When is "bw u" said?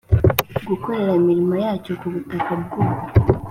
2.61-2.83